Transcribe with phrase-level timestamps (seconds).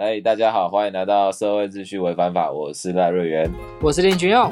[0.00, 3.52] 哎，大家好，欢迎来到社会秩序违反法，我是赖瑞元。
[3.82, 4.50] 我是林群佑。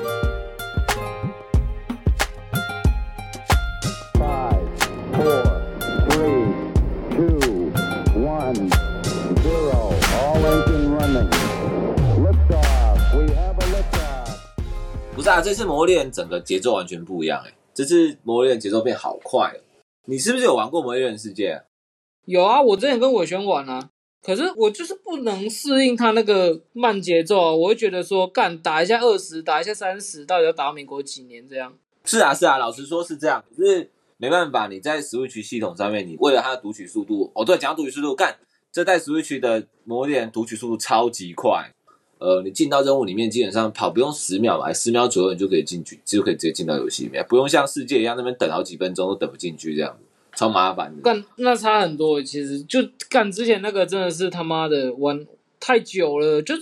[4.13, 4.61] Five,
[5.11, 5.43] four,
[6.11, 6.53] three,
[7.17, 7.73] two,
[8.21, 8.69] one,
[9.41, 9.95] zero.
[10.21, 11.31] All engine running.
[12.23, 13.17] Liftoff.
[13.17, 15.17] We have a.
[15.17, 19.61] 不是啊，这次磨练整个节奏完全不一样哎、这次磨练节奏变好快哦。
[20.05, 21.63] 你是不是有玩过魔猎人世界、啊？
[22.27, 23.89] 有啊，我之前跟伟轩玩啊，
[24.29, 31.73] 可是我就是不能适应他那个慢节奏啊，我会觉得说，干打一下二十，打一下三十，到底要打到民国几年这样？
[32.05, 38.37] 是啊，是啊，老实说是这样，可是没办法，你在 Switch 系统上面，你为了它的读取速度，哦，对，讲到读取速度，干
[38.71, 41.73] 这代 Switch 的魔猎人读取速度超级快，
[42.19, 49.99] 呃，你进到任务里面，基本上跑不用十秒吧，十秒左右你就可以进去，就可以直接进到游戏里面，不用像世界一样那边等好几分钟都等不进去这样，
[50.39, 51.03] 超麻烦的。
[51.03, 52.79] 干那差很多，其实就
[53.11, 55.27] 干之前那个真的是他妈的玩
[55.59, 56.55] 太久了，就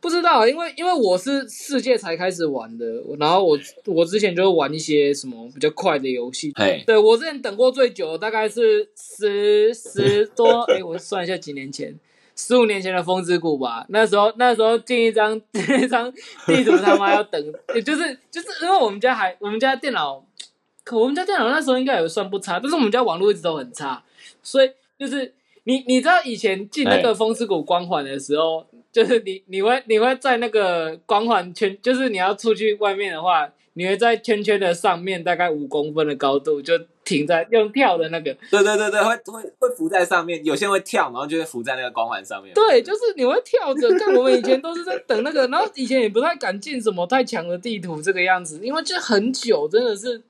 [0.00, 2.86] 不知道，因为因为我是世界才开始玩的，
[3.18, 11.98] 然后我我之前就是玩一些什么比较快的游戏，嘿，对我之前等过最久的大概是十十多， 哎，我算一下几年前，
[12.36, 13.84] 十五年前的风之谷吧。
[13.88, 16.12] 那时候那时候进一张 进一张
[16.46, 20.24] 地图他妈要等，也就是就是因为我们家还我们家电脑，
[20.86, 24.00] 可我们家电脑那时候应该也算不差，但是我们家网络一直都很差，
[24.40, 25.34] 所以就是
[25.64, 42.54] 你你知道以前进那个哎风之谷光环的时候，就是你你会你会在那个光环圈，就是你要出去外面的话，你会在圈圈的上面大概五公分的高度就停在用跳的那个，对对对对，会会会浮在上面，有些人会跳，然后就会浮在那个光环上面。
[42.54, 43.88] 对，就是你会跳着。
[43.98, 50.22] 但我们以前都是在等那个，然后以前也不太敢进什么太强的地图这个样子，因为就很久，真的是。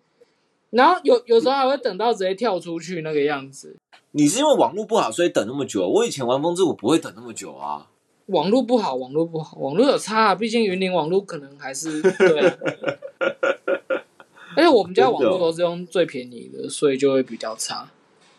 [0.70, 3.77] 然后有有时候还会等到直接跳出去那个样子。
[4.12, 5.89] 你是因为网络不好，所以等那么久？
[5.89, 7.86] 我以前玩风之谷不会等那么久啊。
[8.27, 12.56] 网络不好，网络不好，网络有差啊，毕竟云林网络可能还是对啊。
[14.56, 17.88] 而且我们家网络都是用最便宜的，所以就会比较差。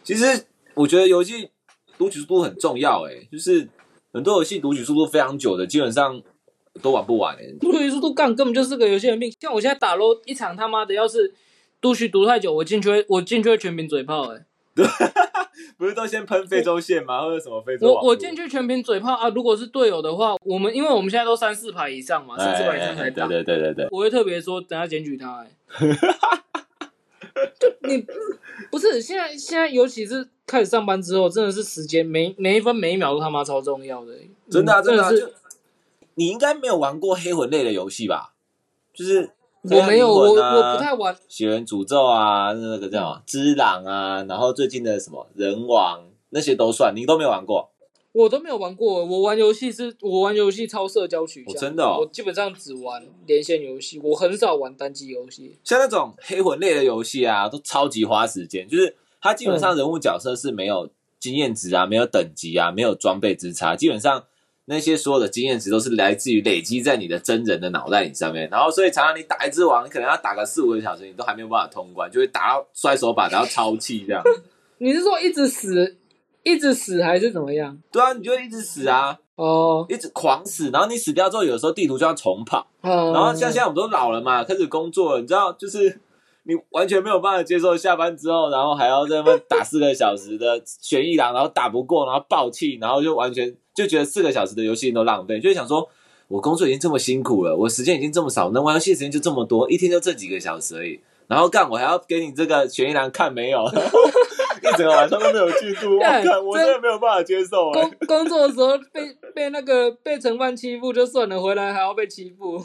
[0.03, 1.49] 其实我觉得游戏
[1.97, 3.67] 读取速度很重要，哎，就是
[4.11, 6.21] 很多游戏读取速度非常久的，基本上
[6.81, 7.55] 都玩不完诶。
[7.61, 9.31] 读取速度干根本就是个游戏的命。
[9.39, 11.31] 像我现在打 LO 一场他妈的，要是
[11.79, 14.45] 读取读太久，我进去会我进去会全屏嘴炮哎、
[15.77, 17.21] 不是都先喷非洲线吗？
[17.23, 19.29] 或者什么非洲我我进去全屏嘴炮啊！
[19.29, 23.27] 如果是队友的话，我们因为我们现在都三四排以上嘛，三四排以上才哎，打。
[23.27, 25.51] 对对对对对，我会特别说，等下检举他、欸。
[27.59, 28.03] 就你
[28.71, 34.29] 不是现在现在，尤其是开始上班之后，真的是时间每每一分每一秒都他妈超重要的、欸。
[34.49, 35.29] 真的啊真的啊，是就
[36.15, 38.33] 你应该没有玩过黑魂类的游戏吧？
[38.93, 39.29] 就是
[39.69, 41.15] 我没有，我我不太玩。
[41.27, 47.69] 血缘诅咒啊，那个叫什么之狼啊，然后最近的什么人王那些都算，你都没有玩过。
[48.13, 55.55] 我都没有玩过，我玩游戏是我玩游戏超社交取向、哦真的哦我基本上只玩连线游戏，我很少玩单机游戏。
[55.63, 60.89] 像那种黑魂类的游戏啊，都超级花时间，就是它基本上人物角色是没有
[61.19, 64.23] 经验值啊，没有等级啊，没有装备之差，基本上
[64.69, 74.21] 那些所有的经验值都是来自于累积在你的真人的脑袋里上面，然后所以常常你打一只王，你可能要打个四五个小时，你都还没有办法通关，就会打到摔手把，打到超气这样。
[74.79, 75.97] 你是说一直死，
[76.43, 77.77] 一直死还是怎么样？
[77.91, 82.67] 对啊，你就一直死啊，哦，一直狂死，然后你死掉之后，有时候地图就要重跑。
[82.81, 85.99] 嗯，然后像现在我们都老了嘛，开始工作了，你知道，就是
[86.47, 95.87] 你完全没有办法接受下班之后，然后还要在那边打四个小时的悬疑狼，然后打不过，然后爆气，然后就完全就觉得四个小时的游戏都浪费，就想说，
[96.29, 101.01] 我工作已经这么辛苦了，我时间已经这么少，能玩游戏时间就这么多，一天就这几个小时而已。
[101.27, 112.63] 然后干，我还要给你这个悬疑狼看没有，一整个晚上都没有进度，我我真的没有办法接受、工工作的时候被被那个被承办欺负就算了，回来还要被欺负。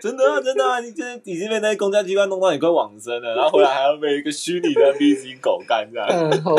[0.00, 0.80] 真的啊，真的啊！
[0.80, 6.54] 你这已经被那些公家机关弄到你快往生了，然后回来还要被一个虚拟的 NPC 狗干这样，嗯，好，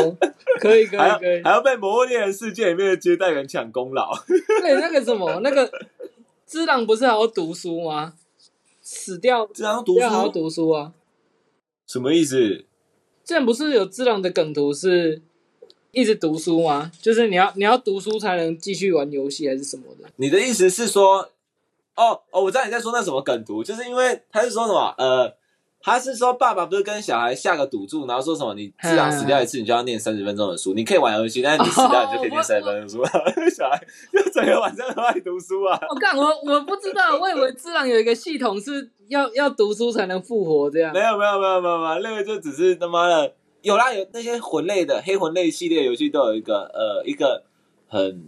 [0.60, 1.42] 可以可以可以。
[1.42, 4.12] 还要被《魔物猎人世界》里面的接待员抢功劳。
[4.62, 5.70] 对，那个什么，那个
[6.46, 8.14] 知朗不是还要读书吗？
[8.82, 10.92] 死掉这样读书还要书读书啊！
[11.86, 12.64] 什么意思？
[13.24, 15.22] 之前不是有知朗的梗图是
[15.92, 16.90] 一直读书吗？
[17.00, 20.08] 就是你要你要读书才能继续玩游戏还是什么的？
[20.16, 21.30] 你的意思是说，
[22.00, 25.30] 哦哦，我知道你在说那什么梗图，就是因为他是说什么呃，
[25.82, 33.12] 他是说爸爸不是跟小孩下个赌注，然后说什么你自然死掉一次，你就要念三十分钟的书，你可以玩游戏，但是你死掉你就可以念三十分钟的书。
[33.54, 33.78] 小孩
[34.12, 35.78] 就整个晚上都在读书啊。
[35.90, 41.00] 我干，我我不知道，我以为知朗有一个系统是要要读书才能复活这样没。
[41.00, 43.32] 有没有没有没有没有，那个就只是他妈的
[43.62, 47.42] 有啦，有那些魂类的黑魂类系列游戏都有一个呃一个
[47.88, 48.26] 很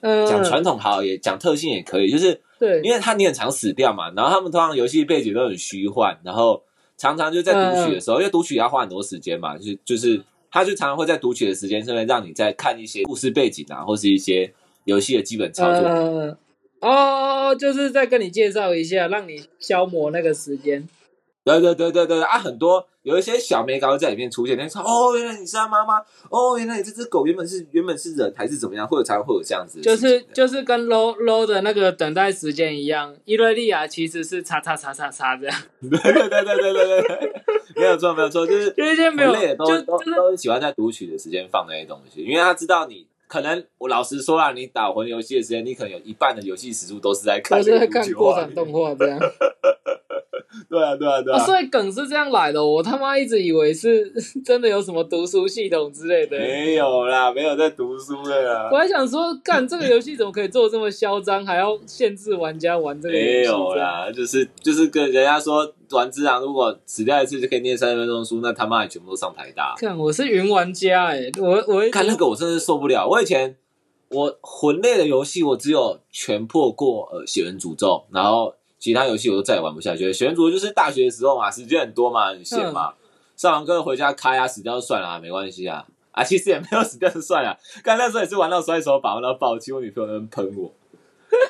[0.00, 6.62] 嗯，讲传统好也讲特性也可以，就是对，因为他你很常死掉嘛，然后他们通常游戏背景都很虚幻，然后
[6.96, 14.52] 常常就在读取的时候，因为读取要花很多时间嘛，就是就是他就常常会在读取的时间上面让你在看一些故事背景啊，或是一些
[14.84, 15.82] 游戏的基本操作。
[15.88, 16.36] 嗯，
[16.80, 20.88] 哦，就是再跟你介绍一下，让你消磨那个时间。
[21.44, 25.98] 对对对对对啊，很多有一些小美稿在里面出现，你说哦，原来你是他妈妈，
[26.30, 37.42] 哦，原来你这只狗原本是原本是人还是怎么样，或者才会有这样子就是就是跟 low low 的那个等待时间一样，伊瑞利亚其实是叉叉叉叉叉这样， 对对对对对对对，
[37.76, 49.20] 没有错没有错，就是有一些没有，人类也都都都喜欢在读取的时间放那些东西，因为他知道你可能我老实说啦，你打魂游戏的时间，你可能有一半的游戏时速都是在看都是在看过画面场动画这样。
[50.68, 54.10] 对啊对啊对啊，啊，所以梗是这样来的，我他妈一直以为是
[54.44, 56.38] 真的有什么读书系统之类的。
[56.38, 58.76] 没有啦，没有在读书的啦我。
[58.76, 63.28] 还想说，干这个游戏怎么可以做这么嚣张，还要限制玩家玩这个游戏？
[63.28, 69.74] 没有，啦，就是就是跟人家说玩之狼，如果死掉一次就可以念三十分钟书，那他妈也全部都上台大。
[69.76, 73.06] 看我是云玩家哎、我我看那个我真的是受不了。
[73.06, 73.56] 我以前
[74.10, 78.54] 我魂类的游戏，我只有全破过呃血人诅咒，然后
[78.84, 80.12] 其他游戏我都再也玩不下去了。
[80.12, 82.92] 血缘诅咒就是大学的时候嘛，时间很多嘛，很闲嘛，
[83.34, 85.86] 上完课回家开啊，死掉就算了、啊，没关系啊。
[86.10, 87.56] 啊，其实也没有死掉就算了。
[87.82, 90.70] 刚那时候也是玩到摔手把，玩到爆气，我女朋友在那喷我。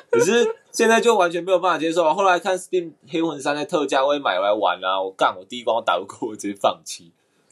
[0.09, 2.13] 可是现在就完全没有办法接受啊。
[2.13, 5.03] 后来看 Steam 黑魂三在特价，我也买来玩啊。
[5.03, 7.11] 我干，我第一关我打不过，我直接放弃。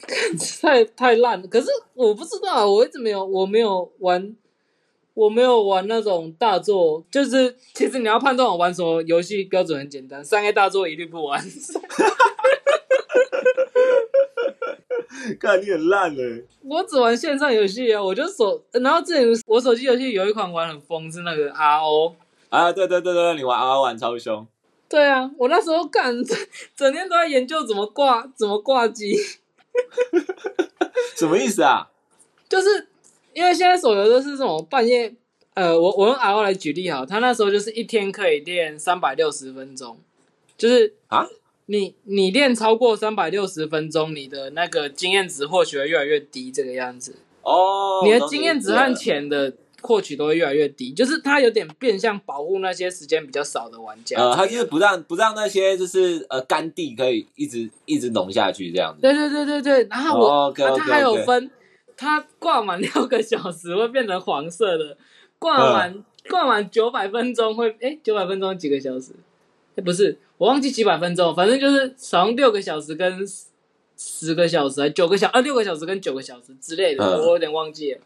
[0.62, 1.46] 太太烂了。
[1.46, 4.34] 可是我不知道啊，我一直没有，我没有玩，
[5.14, 7.04] 我没有玩那种大作。
[7.10, 11.40] 就是 其实你要判断我玩什么游戏标准很简单，三 A 大作一律不玩。
[15.40, 16.44] 看，你很烂嘞。
[16.62, 22.14] 我只玩线上游戏啊，我就手，然后之前我手机游戏有一款玩很疯，是那个 RO。
[22.50, 24.46] 啊，对对对对，你玩 R 玩超凶。
[24.88, 26.36] 对啊，我那时候干整
[26.76, 29.16] 整天都在研究怎么挂怎么挂机，
[31.16, 31.88] 什么意思啊？
[32.48, 32.88] 就是
[33.34, 35.12] 因为现在手游都是这种半夜，
[35.54, 39.98] 呃，我我用 RO 来举例好，他那时候就是一天可以练三百六十分钟，
[40.56, 41.26] 就是啊，
[41.66, 54.18] 你你练超过三百六十分钟，你的那个经验值或许会越来越低，这个样子，哦，你的经验值和钱的获取都会越来越低，就是它有点变相保护那些时间比较少的玩家。
[54.18, 59.02] 呃，他就是不让不让那些就是呃干地可以一直一直浓下去这样子。
[59.02, 60.80] 对对对对对，然后我、哦，OK，OK，OK。
[60.80, 61.50] 啊它还有分，
[61.96, 64.96] 它挂满六个小时会变成黄色的，
[65.38, 69.12] 挂满、嗯挂满九百分钟会，哎，九百分钟几个小时？
[69.76, 73.44] 哎，不是，我忘记几百分钟，反正就是少用六个小时跟十
[73.98, 78.00] 十个小时，还九个小啊六个小时跟九个小时之类的，嗯我有点忘记了。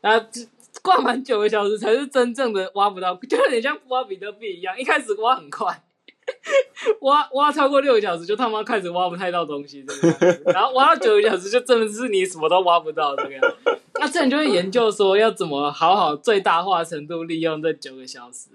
[0.00, 0.40] 然后这
[0.82, 5.84] 挂满九个小时才是真正的挖不到，就有点像挖比特币一样，一开始挖很快。
[7.02, 13.78] 挖挖超过六个小时，就他妈开始挖不太到东西这个样子，然后挖到九个小时，就真的是你什么都挖不到这个样子。
[13.94, 18.48] 那这你就会研究说要怎么好好最大化程度利用这九个小时。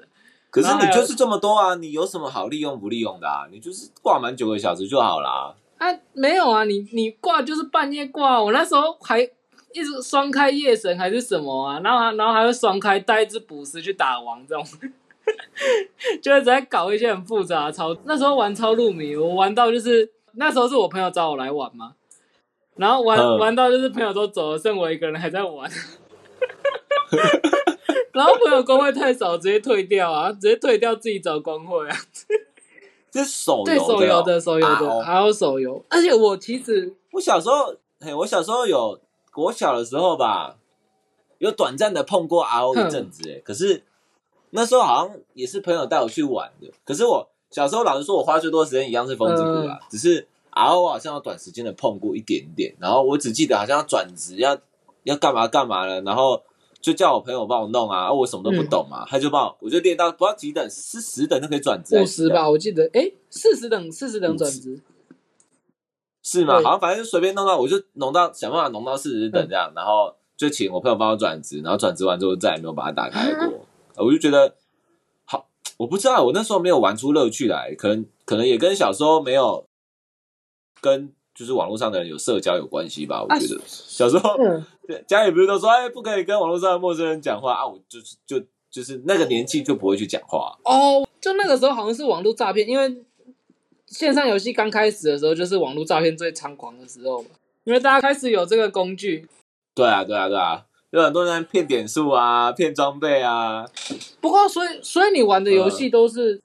[0.51, 3.48] 可是你就是这么多啊，你有什么好利用不利用的啊？
[3.51, 5.54] 你就是挂满九个小时就好啦。
[5.77, 14.66] 啊，没有啊，你你挂就是半夜挂，我那时候还一直双开夜神还是什么啊，然后还然后还会双开带一只捕食去打王这种，
[16.21, 17.95] 就会在搞一些很复杂的操。
[18.06, 21.94] 那时候玩超入迷，我玩到就是那时候是我朋友找我来玩嘛，
[22.76, 25.69] 然后玩、嗯玩到就是朋友都走了，剩我一个人还在玩。
[28.12, 31.95] 然后朋友工会太少，直接退掉啊，直接退掉自己找工会啊。
[33.12, 39.00] 这是手游对手游的哦手游的，还有手游，而且我其实我小时候，嘿，我小时候有
[39.36, 40.57] 我小的时候吧，
[41.40, 43.83] 有短暂的碰过 RO 一阵子，哎，可是
[44.52, 46.72] 那时候好像也是朋友带我去玩的。
[46.84, 54.58] 可是我小时候老实说，我花最多时间一样是风之谷啦，只是 RO 我好像有短时间的碰过一点点，然后我只记得好像要转职要
[55.04, 56.42] 要干嘛干嘛了，然后
[56.82, 64.82] 就叫我朋友帮我弄啊，啊我什么都不懂嘛，他就帮我，我就练到不知道几等，是十等就可以转职，五十吧，我记得，哎，四十等，四十等转职，
[66.24, 66.56] 是吗？
[66.56, 73.66] 好像反正就随便弄到，我就弄到想办法弄到四十等这样，然后就请我朋友帮我转职，然后转职完之后再也没有把它打开过。
[74.00, 74.56] 呃我就觉得
[75.26, 79.66] 好，我不知道我那时候没有玩出乐趣来，可能可能也跟小时候没有
[80.80, 83.22] 跟就是网络上的人有社交有关系吧。
[83.22, 84.66] 我觉得小时候嗯，
[85.06, 88.42] 家里不是都说哎不可以跟网络上的陌生人讲话啊，我就是就
[88.72, 90.58] 就是那个年纪就不会去讲话。
[90.64, 93.04] 哦，就那个时候好像是网络诈骗，因为
[93.88, 97.30] 线上游戏刚开始的时候，就是网络诈骗最猖狂的时候嘛，
[97.66, 99.28] 因为大家开始有这个工具，
[99.76, 103.66] 对啊，对啊，对啊，有很多人在骗点数啊，骗装备啊。
[104.19, 106.42] 不过，所以所以你玩的游戏都是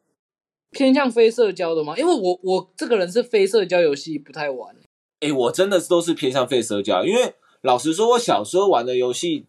[0.71, 1.97] 偏向非社交的吗？
[1.97, 4.77] 因为我我这个人是非社交游戏不太玩。
[5.21, 9.47] 诶，我真的都是偏向非社交，因为老实说，我小时候玩的游戏，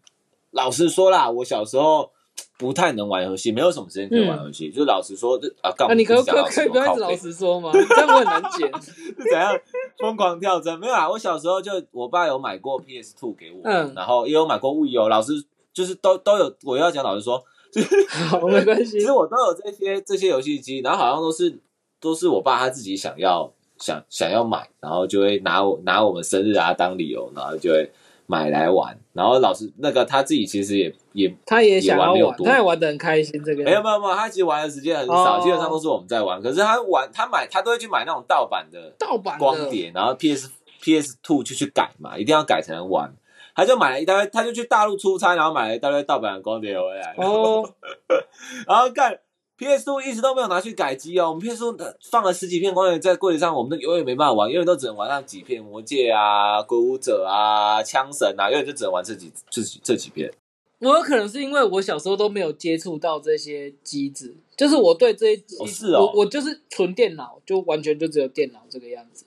[0.50, 2.12] 老实说啦，我小时候
[2.58, 4.70] 不太能玩游戏，没有什么时间可以玩游戏。
[4.70, 7.70] 就老实说，这啊，干嘛啊，你可不讲可可以不老实说吗？
[7.74, 8.66] 这样我很难剪。
[8.80, 9.54] 是怎样
[9.98, 10.78] 疯狂跳针？
[10.78, 15.08] 没有啊，我小时候就我爸有买过 PS Two 给我，嗯然后也有买过 Wii 哦。
[15.08, 15.32] 老师
[15.72, 17.42] 就是都都有，我要讲老实说，
[18.30, 19.00] 好，没关系其。
[19.00, 21.58] 实我都有这些这些游戏机，然后好像都是
[22.00, 27.90] 都是我爸他自己想要想想要买，然后就会拿我拿我们生日啊当理由，然后就会
[28.26, 28.98] 买来玩。
[29.12, 33.42] 然后老师那个他自己其实也也他也想要玩，他也玩的很开心。
[33.42, 36.40] 这个没有没有没有，他其实玩的时间很少，哦基本上都是我们在玩。
[36.42, 43.12] 可是他玩他买他都会去买那种盗版的盗版的光碟，然后 PS PS Two 就去改嘛，一定要改才能玩。
[43.54, 47.66] 他就买了一大堆，他就去大陆出差，然后买了一大堆盗版的光碟回来，哦，
[48.68, 49.18] 然后干
[49.58, 51.30] PS Two 一直都没有拿去改机哦。
[51.30, 51.76] 我们 PS Two
[52.10, 60.30] 放了十几片光碟在柜子上，我们都永远没办法玩，永远都只能玩那几片魔戒啊、鬼武者啊、枪神啊，永远就只能玩这几这几这几片。
[60.78, 69.24] 我有可能是因为我小时候都没有接触到这些机子，就是我对这些机哦是哦我我就是纯电脑，就完全就只有电脑这个样子。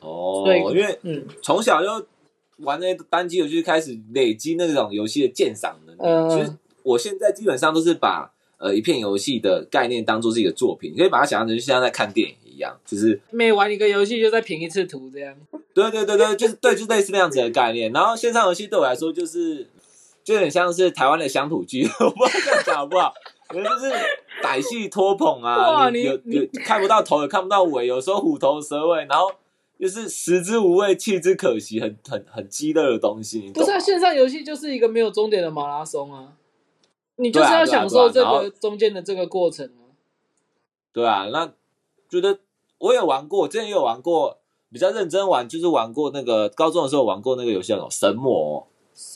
[0.00, 2.06] 哦，对因为嗯从小就
[2.58, 6.00] 玩那些单机游戏，开始累积那种游戏的鉴赏能力。
[6.02, 8.30] 嗯其实我现在基本上都是把
[8.62, 15.34] 呃一片游戏的概念当做自己的作品，你可以把它想象成就像在看电影一样，就是每玩一个游戏就再评一次图，这样。
[15.74, 17.92] 对对对对，就是对，就类似那样子的概念。
[17.92, 19.66] 然后线上游戏对我来说就是
[20.22, 23.12] 就有点像是台湾的乡土剧， 我不知道这样讲好不好。
[23.48, 23.92] 可能就是
[24.42, 29.30] 歹戏拖捧啊，你有有看不到头，也看不到尾，有时候虎头蛇尾，然后
[29.78, 33.50] 就是食之无味，弃之可惜，很很很鸡肋的东西。
[33.52, 36.28] 不是啊，线上游戏就是一个没有终点的马拉松啊，
[37.16, 39.92] 你就是要享受这个中间的这个过程啊。
[40.92, 41.52] 对啊，那
[42.08, 42.38] 觉得
[42.78, 44.38] 我也玩过，我之前也有玩过，
[44.70, 48.66] 比较认真玩，就是玩过那个高中的时候玩过那个游戏，叫什么神魔。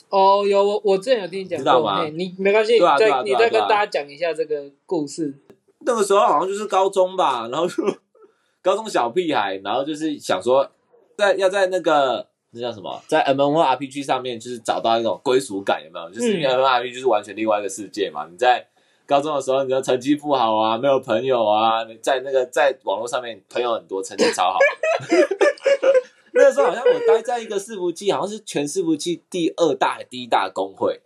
[0.09, 5.33] 哦，有我我之前有听你讲过，知道吗嘿你没关系，对啊你再对啊对啊对啊你再跟大家讲一下这个故事。
[5.81, 7.83] 那个时候好像就是高中吧，然后就
[8.63, 10.67] 高中小屁孩，然后就是想说，
[11.15, 16.09] 在要在那个那叫什么，在 M O R P G 上面就是找到一种归属感，有没有？
[16.09, 18.27] 就是因为嗯 M M O R P G 就是完全另外一个世界嘛。
[18.31, 18.65] 你在
[19.05, 24.59] 高中的时候，你的成绩不好啊，没有朋友啊，你在那个在网络上面朋友很多，成绩超好。
[26.33, 30.99] 那个时候好像我待在一个伺服器，好像是全伺服器第二大还第一大工会。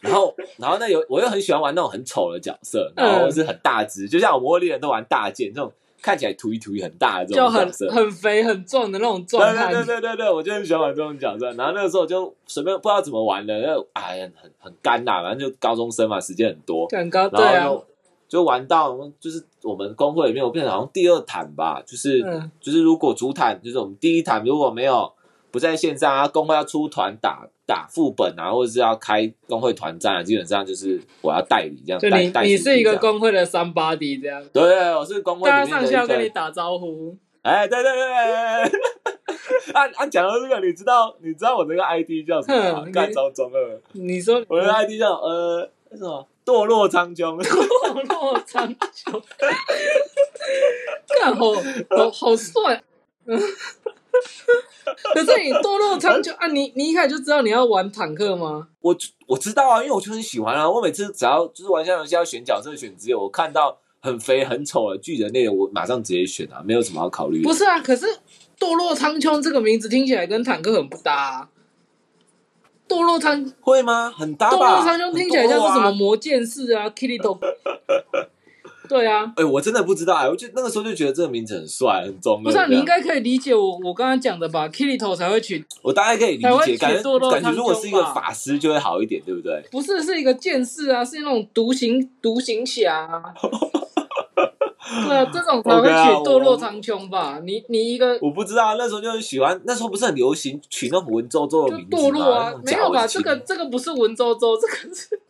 [0.00, 5.72] 然后，然后那有我又很喜欢玩那种很丑的角色，然后是很大只，就像我魔力人都玩大剑这种
[6.02, 7.90] 看起来突一突一很大的这就很种角色。
[7.90, 11.46] 很肥很壮的那种状态，对对对对对，我就很喜欢玩这种角色。
[11.52, 17.86] 然后那个时候就随便不知道怎么玩的，那哎呀很很干呐，反正就高中生嘛，时间很多，很高，对啊然后，
[18.28, 25.12] 就就玩到就是我们工会里面，我变成好像第二坦吧，就是、嗯就是如果主坦就是我们第一坦如果没有
[25.50, 32.00] 不在线上啊，工会要出团打打副本啊，或者是要开工会团战啊，基本上就是我要代理这样。
[32.00, 32.08] 就
[32.42, 36.28] 你是一个工会的三八 D 这样，对对，我是工会大家上去要跟你。
[36.30, 38.80] 打招呼，哎，对对对对对。
[39.74, 42.92] 按按 讲到这个，你知道你知道我这个 ID 叫什么吗哼？
[42.92, 47.38] 干招中二，你说我的 ID 叫呃什么堕落苍穹。
[47.42, 49.22] 堕落苍穹，
[51.20, 51.52] 干好
[51.90, 52.82] 好好帅。
[55.14, 58.68] 可是你堕落苍穹啊，你你一开始就知道你要玩坦克吗？
[58.80, 60.68] 我我知道啊，因为我就很喜欢啊。
[60.68, 67.48] 我每次只要就是玩线上游戏要选角色、选职业，我看到很肥很丑的巨人类的，我马上直接选啊，没有什么好考虑的。
[67.48, 68.06] 不是啊，可是
[68.58, 71.48] 堕落苍穹这个名字听起来跟坦克很不搭、啊。
[72.88, 74.10] 堕落苍会吗？
[74.10, 74.76] 很搭堕吧？
[74.76, 75.92] 落苍穹听起来像是什么？
[75.92, 77.38] 魔剑士啊，Kirito。
[78.92, 82.44] 对啊，哎、我真的不知道哎、我就那个时候就觉得这个名字很帅，很中二。
[82.44, 89.64] 不是、啊、你应该可以理解我我刚刚讲的吧？Kirito 才会取，我大概可以理解，感觉感觉如果是一个法师就会好一点，对不对？
[89.70, 93.22] 不是是一个剑士啊，是那种独行独行侠、啊。
[95.08, 97.40] 对啊，这种才会取堕落苍穹吧？
[97.44, 102.02] 你你一个我不知道，那时候就很喜欢，那时候不是很流行取那种文绉绉的名字吗？
[102.02, 103.06] 堕落啊没有吧？
[103.06, 105.20] 这个这个不是文绉绉，这个是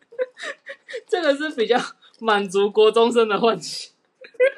[1.08, 1.78] 这个是比较
[2.22, 3.90] 满足国中生的幻想。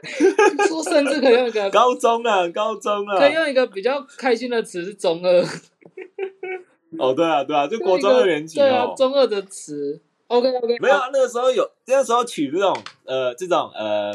[0.68, 3.28] 说甚至可以用一个高中啊，高中啊可。
[3.28, 5.44] 以用一个比较开心的词是中二，
[6.98, 8.94] 哦，对啊，对啊，就国中二年级对啊哦，。
[8.96, 10.00] 中二的词。
[10.26, 14.12] OK OK，没有啊，那个时候有，那个时候取这种呃这种呃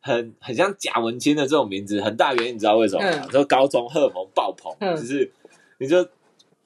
[0.00, 3.22] 很很像贾文清的这种名字，很大原因你知道为什么吗？
[3.22, 5.30] 嗯就高中荷尔蒙爆棚，嗯就是
[5.78, 6.04] 你就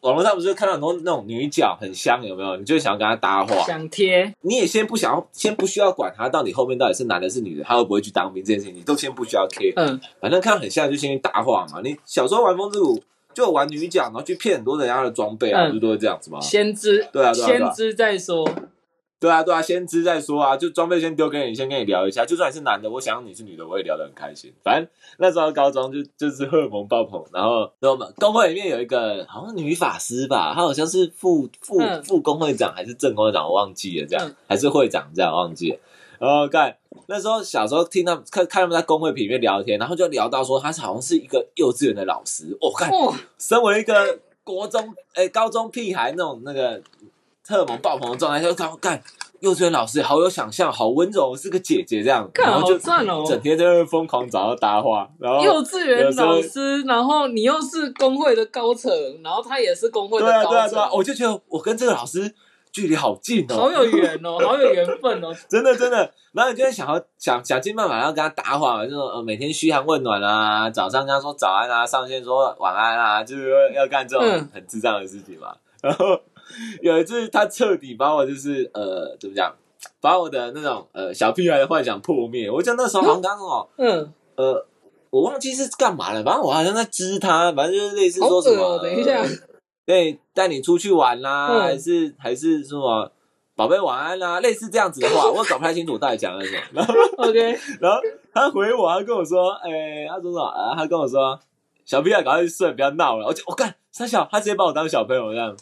[0.00, 2.56] 网络上不是看到很多那种女角很香，有没有？
[2.56, 9.72] 你就想要跟她搭话，想贴，你也先不想要，先不需要管她到底后面到底是男的是女的，她会不会去当兵这件事情，你都先不需要 care。
[9.76, 11.80] 嗯，反正看到很像就先去搭话嘛。
[11.82, 13.02] 你小时候玩风之谷
[13.34, 16.40] 就玩女角，然后去骗很多人家的装备啊，嗯不是都会这样子吗？
[16.40, 18.48] 先知，对啊对啊对啊先知再说，
[19.20, 22.24] 对啊对啊，先知再说啊，就装备先丢给你，先跟你聊一下。
[22.24, 24.50] 就算你是男的，我想你是女的，我也聊得很开心。
[24.64, 35.78] 反正那时候高中就就是荷尔蒙爆棚，然后我们工会里面有一个好像女法师吧，她好像是副副嗯副工会长还是正工会长，我忘记了，这样、嗯还是会长这样忘记了。
[36.18, 36.74] 然后干
[37.06, 46.80] 那时候小时候听他们看看他们在工会里面聊天，然后就聊到说他是好像是一个幼稚园的老师，我、看哇，身为一个国中哎、高中屁孩那种那个
[47.50, 49.02] 荷尔蒙爆棚的状态，就看干
[49.40, 53.24] 幼稚园老师好有想象，好温柔，是个姐姐这样，干然后就好赞哦。
[53.26, 58.92] 整天在疯狂找他搭话，然后幼稚园老师，然后你又是工会的高层，
[59.24, 62.34] 然后他也是工会的对啊高对啊对啊，层，我就觉得我跟这个老师
[62.70, 74.48] 距离好近哦，好有缘哦， 好有缘分哦，真的真的，然后你就会想要想想尽办法要跟他搭话嘛，就是呃每天嘘寒问暖啊，早上跟他说早安啊，上线说晚安啊，就是要干这种嗯。
[74.52, 75.56] 很智障的事情嘛。
[75.82, 76.20] 然后
[76.82, 79.54] 有一次他彻底把我就是呃怎么讲，
[80.00, 82.50] 把我的那种呃小屁孩的幻想破灭。
[82.50, 84.66] 我记得那时候好像刚好嗯，呃
[85.10, 89.28] 我忘记是干嘛了，反正我好像在支他，反正就是类似说什么，等一下呃，
[89.84, 93.10] 对，带你出去玩啦、嗯还是还是什么，
[93.56, 96.62] 宝贝晚安啦、类似这样子的话，我搞不太清楚我到底讲了什么。
[96.72, 96.94] 然后
[97.28, 97.98] OK， 然后
[98.32, 100.44] 他回我，他跟我说，哎、他说什么？
[100.44, 101.36] 啊，他跟我说，
[101.84, 103.26] 小屁孩赶快去睡，不要闹了。
[103.26, 105.52] 我就我干三小，他直接把我当小朋友这样，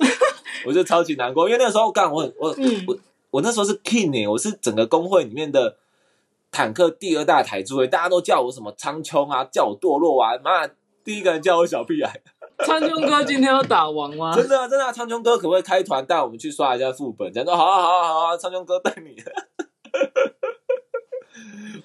[0.67, 2.99] 我就超级难过，因为那个时候干我很我嗯我
[3.31, 5.77] 我那时候是 king 呢、我是整个工会里面的。
[6.51, 10.67] 坦克第二大台柱，大家都叫我什么苍穹啊，叫我堕落啊，妈，
[11.05, 12.19] 第一个人叫我小屁孩，
[12.65, 14.35] 苍穹哥今天要打王吗？
[14.35, 17.31] 真的啊，真的啊，苍穹哥可不可以开团带我们去刷一下副本？
[17.31, 19.15] 讲说好啊，好啊，好啊，苍穹哥带你。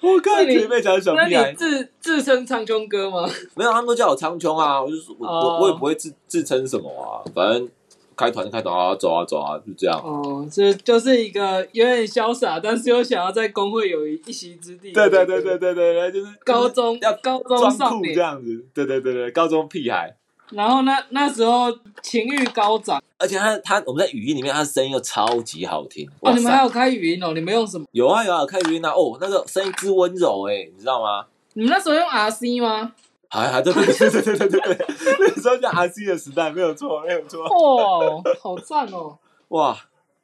[0.00, 3.28] 我看你你被讲小那屁孩你，自自称苍穹哥吗？
[3.54, 7.68] 没有，他们都叫我苍穹啊，我就说我哦我我也不会自自称什么啊，反正
[8.16, 9.98] 开团就开团啊，走啊走啊，就这样。
[9.98, 14.92] 哦，这就是一个有点潇洒，但是又想要在工会有一一席之地。
[14.92, 20.14] 对对对对对对对，就是高中要高中装少年，酷这样子，对对对对，高中屁孩。
[20.50, 21.72] 然后那那时候
[22.02, 26.06] 情欲高涨而且他他我们在语音里面，他的声音又超级好听。
[26.20, 27.32] 哦，哇，你们还有开语音哦？
[27.34, 27.86] 你们用什么？
[27.92, 31.24] 有啊有啊，开语音啊，哦，那个声音之温柔哎、你知道吗？
[31.54, 32.92] 你们那时候用 RC 吗？
[33.34, 34.86] 还还在对对对对对对对，
[35.18, 37.42] 那时候叫 RC 的时代，没有错，没有错。
[37.42, 39.18] 哇、好赞哦！
[39.48, 39.76] 哇，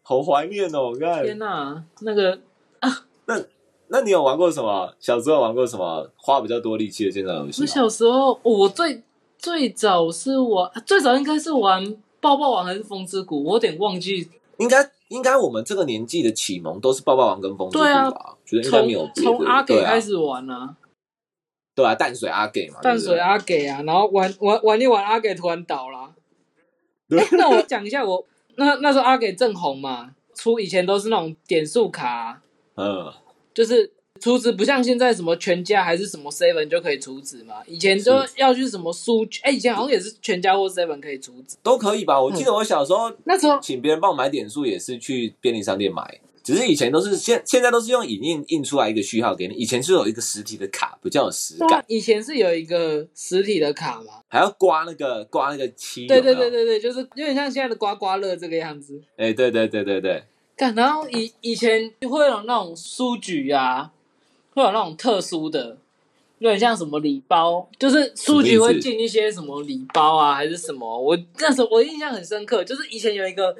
[0.02, 0.90] 好怀念哦！
[0.90, 2.38] 我看天哪、那个
[2.78, 2.88] 啊，
[3.26, 3.34] 那
[3.88, 4.94] 那你有玩过什么？
[5.00, 7.62] 小时候玩过什么花比较多力气的线上游戏？
[7.62, 9.02] 我小时候，我最
[9.36, 11.84] 最早是玩，最早应该是玩
[12.20, 13.42] 抱抱王还是风之谷？
[13.42, 14.30] 我有点忘记。
[14.58, 18.36] 应该应该，我们这个年纪的启蒙都是抱抱王跟风之谷吧？
[18.44, 20.76] 觉得应该没有从阿给开始玩啊。
[21.80, 26.14] 对啊，淡水阿给嘛，淡水阿给啊，然后玩玩玩一玩，阿给突然倒了。
[27.32, 28.24] 那我讲一下我
[28.56, 32.40] 那那时候阿给正红嘛，出以前都是那种点数卡
[32.76, 33.12] 嗯，
[33.52, 33.90] 就是
[34.20, 41.56] 储值不像现在什么全家还是什么 seven 就可以储值嘛，以前就要去什么书局，哎、以前好像也是全家或 seven 可以储值。
[41.62, 42.20] 都可以吧？
[42.20, 46.20] 我记得我小时候那时候请别人帮我买点数，也是去便利商店买。
[46.42, 56.06] 只是以前都是现现在都是用影印印出来一个序号给你，以前是有一个实体的卡，比较有实感，啊，以前是有一个实体的卡嘛，还要刮那个刮那个漆。
[56.06, 59.00] 对对对，对对，就是有点像现在的刮刮乐这个样子。
[59.16, 60.24] 哎，对对对对对，
[60.56, 63.92] 干，然后以以前会有那种书局啊，
[64.54, 65.76] 会有那种特殊的，
[66.38, 70.98] 有点像什么礼包，就是书局会进一些什么礼包啊，还是什么。
[70.98, 73.54] 我那时候我印象很深刻，就是以前有一个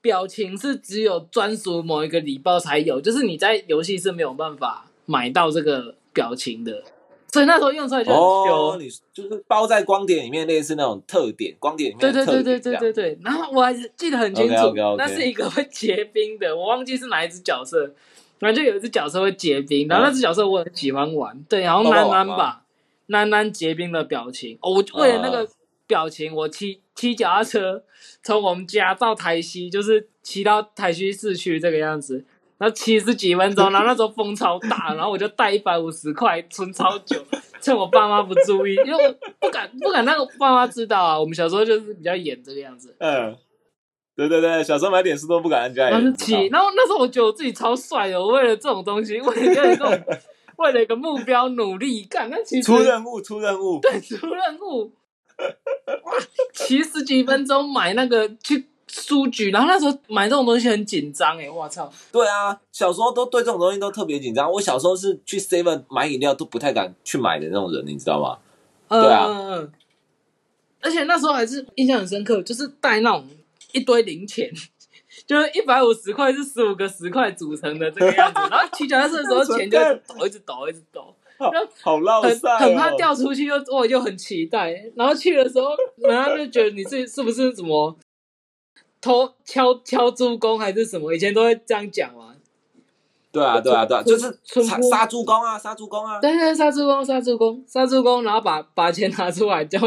[0.00, 6.82] 表情是只有专属某一个礼包才有，就是你在游戏是没有办法买到这个表情的，
[7.28, 17.92] 所以那时候用出来就很哦，你就是包在光点里面，类似那种特点，光点里面对对对对对对对，然后我还是记得很清楚那是一个会结冰的，我忘记是哪一只角色，
[18.38, 22.62] 反正就有一只角色会结冰，然后那只角色我很喜欢玩，对，然后抱抱王吗楠楠吧，
[23.06, 25.48] 楠楠结冰的表情，哦，我为了那个啊
[25.90, 27.82] 表情，我骑骑脚踏车
[28.22, 32.24] 从我们家到台西，就是骑到台西市区这个样子。
[32.58, 37.16] 然后骑十几分钟，然后那时候风超大，然后我就带一百五十块存超久，
[37.58, 41.18] 趁我爸妈不注意，因为我不敢不敢让我爸妈知道啊。
[41.18, 43.34] 我们小时候就是比较演这个样子，嗯，
[44.14, 46.38] 对对对，小时候买点事都不敢按家里然后人知道。
[46.38, 49.90] 就骑，然后那时候我觉得我自己超帅的，我为了这种东西，为了这种
[50.56, 54.92] 为了一个目标努力干，那其实出任务，出任务，对出任务，
[56.54, 61.92] 骑十几分钟买那个去书局，然后那时候买这种东西很紧张哎，我操！
[62.10, 64.50] 对啊，小时候都对这种东西都特别紧张。
[64.50, 68.38] 我小时候是去 Seven 买饮料都不太敢去买的那种人，你知道吗？
[68.88, 69.28] 对啊
[70.82, 73.28] 而且那时候还是印象很深刻，就是带那种
[73.72, 74.50] 一堆零钱，
[75.26, 81.14] 就是一百五十块是十五个十块组成的这个样子，然后骑脚踏车的时候钱就 一直抖，一直抖，一直抖，
[81.80, 84.72] 好浪很赛、哦，很怕掉出去又，我就很期待。
[84.94, 87.96] 然后去的时候，人家就觉得你是是不是什么
[89.00, 91.14] 偷敲敲猪工还是什么？
[91.14, 92.29] 以前都会这样讲嘛。
[93.32, 96.18] 对啊，对啊，对啊，就是杀杀猪工啊，杀猪工啊。
[96.20, 99.78] 对对，杀猪工，杀猪工，杀猪工，然后把把钱拿出来，就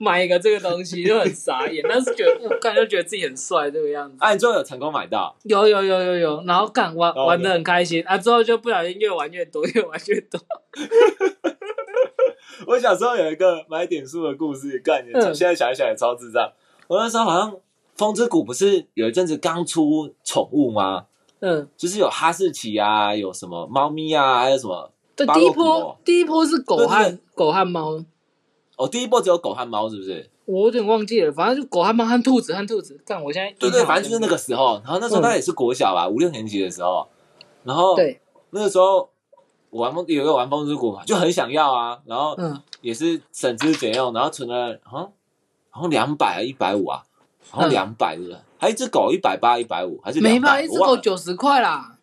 [0.00, 1.84] 买一个这个东西，就很傻眼。
[1.86, 4.16] 但是觉得我感觉觉得自己很帅这个样子。
[4.18, 5.36] 啊，你最后有成功买到？
[5.42, 10.40] 有有有有有，然后干玩玩的很开心啊，之后就不小心越玩越多，越玩越多。
[12.66, 16.50] 我小时候有一个买点数的故事，干你、嗯现在想一想也超智障。
[16.88, 17.54] 我那时候好像
[17.94, 21.04] 风之谷不是有一阵子刚出宠物吗？
[21.40, 28.02] 嗯，就是有哈士奇啊，有什么猫咪啊，还有什么对，第一波第一波是狗和狗和猫，
[28.76, 30.30] 哦，第一波只有狗和猫，是不是？
[30.46, 33.00] 我有点忘记了，反正就狗和猫和兔子和兔子。
[33.04, 34.80] 但，我现在对对，反正就是那个时候。
[34.84, 37.04] 然后那时候那也是国小吧，五六年级的时候。
[37.64, 38.20] 然后对，
[38.50, 39.10] 那个时候
[39.70, 41.98] 我玩风有一个玩风之谷嘛，就很想要啊。
[42.04, 45.12] 然后嗯，也是省吃俭用，然后存了好像
[45.70, 47.02] 好像两百一百五啊，
[47.50, 50.56] 好像嗯两百的，还有一只狗一百八一百五，还是没吧？
[50.56, 50.62] 两百？
[50.62, 51.96] 一只狗九十块啦，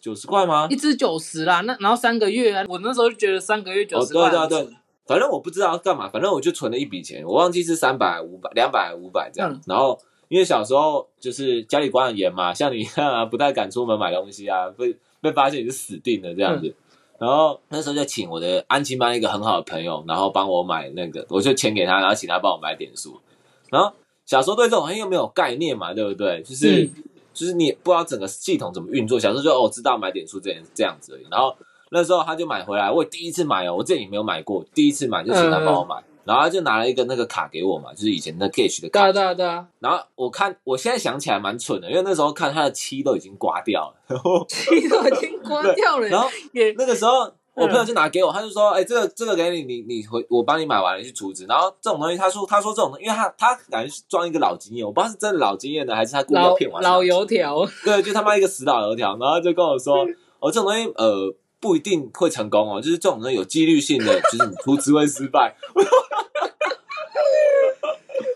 [0.00, 0.76] 九十块吗一？
[0.76, 1.60] 只九十啦。
[1.62, 4.74] 那然后三个月啊，我那时候就觉得三个月九哦，十块对对对。，
[5.06, 9.52] 反正我不知道要干嘛，反正我就存了一笔钱，我忘记是三百、五百、两百、五百这样。
[9.52, 16.68] 嗯然后因为小时候就是家里管很严嘛，像你一样啊，不太敢出门买东西啊，被被发现你是死定了这样子。
[16.68, 16.74] 嗯
[17.20, 23.20] 然后那时候就请我的安亲班一个很好的朋友，然后帮我买那个，我就钱给他，然后请他帮我买点数。
[23.68, 23.92] 然后
[24.30, 26.40] 小时候对这种东西又没有概念嘛，对不对？
[26.42, 27.04] 就是、嗯。
[27.32, 31.26] 就是你不知道整个系统怎么运作，小时候就哦知道买点数这样这样子而已。
[31.30, 31.56] 然后
[31.90, 39.00] 那时候他就买回来，我第一次买哦，我之前也没有买过，第一次买就请他帮我买，然后他就拿了一个那个卡给我嘛，就是以前那 Gage 的卡。
[39.00, 56.80] 对啊，对啊，对啊，然后我看，我现在想起来蛮蠢的，因为那时候看他的漆都已经刮掉了，然 后漆都已经刮掉了， 然后也那个时候我朋友就拿给我，他就说：“哎、这个这个给你，你你回我帮你买完了去储值。”然后这种东西，他说他说这种，因为他他感觉是装一个老经验，我不知道是真的老经验呢，还是他故意要骗我。
[56.80, 60.06] 老油，条，对，就他妈一个死老油条，然后就跟我说
[60.40, 65.54] ：“哦，这种东西呃不一定会成功哦，就是这种东西有几率性的，就是你储值会失败。”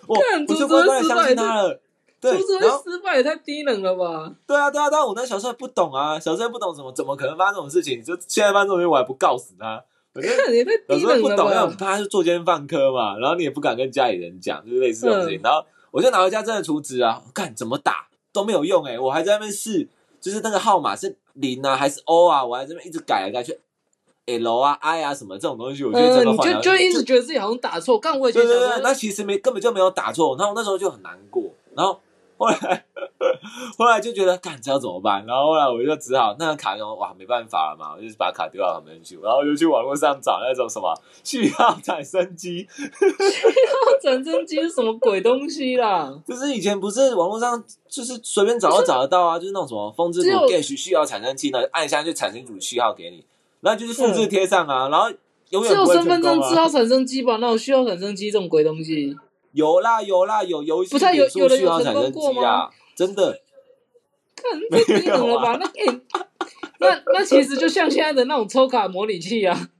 [0.07, 0.17] 我
[0.49, 1.81] 我就乖乖的相信他了。
[2.31, 4.33] 对出，然后这失败也太低能了吧？
[4.47, 9.83] 对啊，对啊，对啊，我那小时候也不懂啊，小时候不懂怎么怎么可能发生这种事情，就现在发生这种事情我还不告死他，
[10.15, 11.77] 我就看也太有低能了时候不懂，要吧？
[11.79, 19.89] 怕是作奸犯科嘛，然后你也不敢跟家里人讲，就是类似这种事情，嗯然后我就拿回家真的储值啊，看怎么打都没有用哎、我还在那边试，
[20.21, 23.57] 就是那个号码是零啊还是 O 啊，我还在那边一直改来改去
[24.27, 31.45] ，L 啊 I 啊什么这种东西，我觉得真嗯，你的换了就就一直觉得自己好像打错，但我以前对对对，小时候那其实没根本就没有打错，然后我那时候就很难过，
[31.77, 32.01] 然后
[32.37, 32.85] 后来
[33.79, 35.25] 后来就觉得，干这要怎么办？
[35.27, 40.93] 然后后来我就只好那个卡用哇没办法了嘛，我就把卡丢到旁边去，然后就去网络上找那种什么
[41.23, 42.67] 序号产生机，
[44.03, 46.13] 转生机是什么鬼东西啦？
[46.27, 53.25] 就是以前不是网络上就是随便找都找得到啊， 就是那种什么风之谷只有 Gash 序号产生机，那按一下就产生一组序号给你，
[53.61, 55.09] 然后就是复制贴上啊，然后
[55.51, 56.23] 永只远不会有身份。
[56.23, 57.37] 证字号产生机吧？
[57.37, 59.17] 那种需要产生机这种鬼东西？
[59.55, 63.41] 有啦有啦有游戏不是啊有点数有的有成功过机啊，真的。
[64.37, 65.57] 看太低能了吧？
[65.57, 66.01] 没那哎、
[66.81, 69.57] 那那其实就像现在的那种抽卡模拟器啊，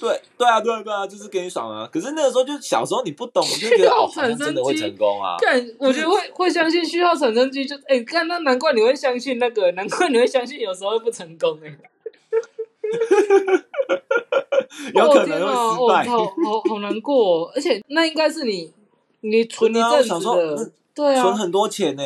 [0.00, 1.88] 对对啊，对啊，对啊，就是给你爽啊！
[1.92, 5.36] 可是那个时候就小时候你不懂，你就觉得哦，好像真的会成功啊。
[5.38, 11.78] 对我觉得会会相信序号产生机就哎、看那难怪你会相信那个，难怪你会相信有时候会不成功哎、
[14.94, 15.44] 有可能失
[15.88, 16.06] 败。
[16.06, 18.72] 哦，好好好难过、哦，而且那应该是你
[19.20, 22.02] 你存一阵子的，对啊，存很多钱呢、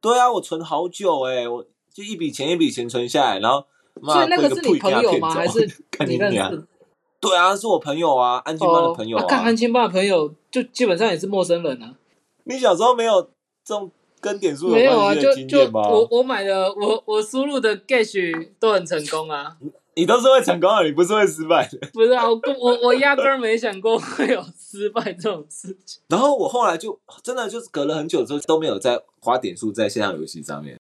[0.00, 3.64] 对啊，我存好久哎、我就一笔钱一笔钱存下来，然后
[4.00, 5.30] 妈所以那个是你朋友吗？
[5.30, 5.60] 还是
[6.06, 6.66] 你认识？
[7.20, 11.94] 对啊，是我朋友啊，安亲班的朋友哦，看安亲班的朋友就基本上也是陌生人啊。
[12.44, 13.22] 你小时候没有
[13.64, 13.88] 这种
[14.20, 15.88] 跟点数没有啊，关系就就的经验吗？
[15.88, 19.56] 我我买的我我输入的 Gash 都很成功啊。
[19.94, 21.78] 你都是会成功的，你不是会失败的。
[21.92, 26.02] 不是啊，我我我压根儿没想过会有失败这种事情。
[26.08, 30.78] 然后我后来就真的就是隔了很久之后都没有再花点数在线上游戏上面。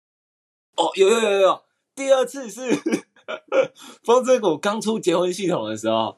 [0.75, 1.61] 哦，有有有有有，
[1.95, 2.61] 第二次是
[4.03, 6.17] 风之谷刚出结婚系统的时候，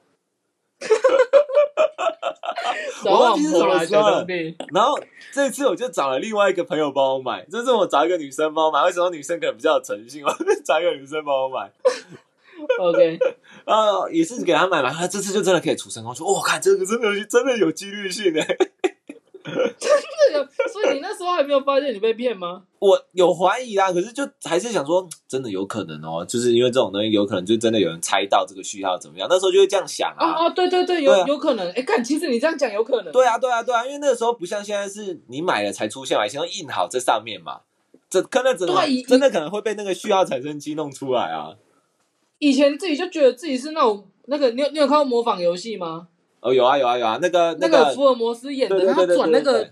[3.04, 4.26] 找我忘记是什么网婆啦，小时候了。
[4.74, 5.00] 然后
[5.32, 11.72] 这次我就找了另外一个朋友帮我买，这次我找一个女生帮我买，为什么女生可能比较有诚信，我就找一个女生帮我买，
[12.80, 13.20] OK，
[13.66, 18.46] 然后也是给他买嘛，他这次就真的可以出成功，说我看这个真的有真的有几率性的。
[19.42, 22.62] 这个，所以你那时候还没有发现你被骗吗？
[22.78, 30.34] 我有怀疑啊，可是就还是想说，真的有可能哦，就是因为这种东西有可能就真的有人猜到这个序号怎么样，那时候就会这样想啊。
[30.34, 31.72] 哦哦，对对对，有有可能。
[31.72, 33.12] 哎，看，其实你这样讲有可能。
[33.12, 37.62] 对啊，对啊，对啊，因为那个时候不像现在是你买了才出现嘛，先要印好在上面嘛，
[38.08, 38.76] 这可能真的
[39.08, 41.56] 真的可能会被那个序号产生机弄出来啊。
[42.40, 46.08] 以前自己就觉得自己是那种那个，你有你有看过模仿游戏吗？
[46.42, 49.70] 哦，有啊，有啊，有啊，那个那个个福尔摩斯演的，他对对对对转那个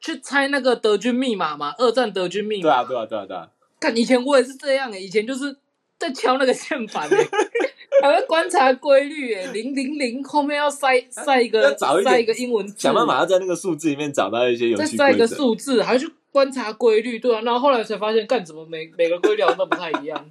[0.00, 2.62] 去猜那个德军密码嘛，二战德军密码。
[2.62, 3.48] 对啊，对啊，对啊，对啊，
[3.80, 5.56] 看以前我也是这样诶、以前就是
[5.98, 7.16] 在敲那个键盘诶、
[8.02, 15.26] 还会观察规律诶、零零零后面要塞塞一要个塞一个英文字，想办法要在那个数字里面找到一些游再塞一个。
[15.26, 20.30] 数字，还去观察规律，对啊，然后后来才发现，干什么每每个规律好像都不太一样。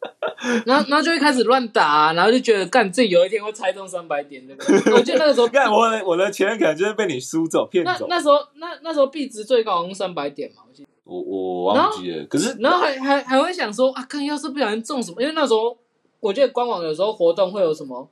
[0.66, 4.92] 然后，然后就会开始乱打、啊，然后就觉得干自己有一天会猜中三百点，对不对？
[4.94, 10.88] 我记得那个时候干我的我的钱可能就是被你输走骗走，那那时候那那时候币值最高好像三百点嘛，我记得。
[11.04, 12.24] 我我忘记了。
[12.26, 15.76] 可是然后还还还会想说啊，看要是不小心中什么，因为那时候
[16.20, 18.08] 我记得官网有时候活动会有什么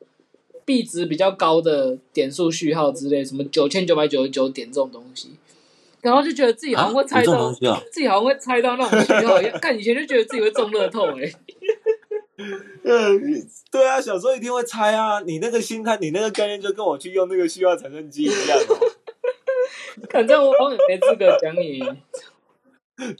[0.64, 5.30] 币值比较高的点数序号之类，什么九千九百九十九点这种东西，
[6.02, 7.52] 然后就觉得自己好像会猜到？
[7.52, 9.58] 自己好像会猜到那种序号一样。
[9.60, 11.30] 看以前就觉得自己会中乐透哎、
[12.36, 15.20] 嗯， 对啊，小时候一定会猜啊。
[15.20, 18.76] 你那个心态，你那个概念就跟我去用那个虚化产生机一样哦。
[20.08, 21.80] 看这样我好像也没资格讲你。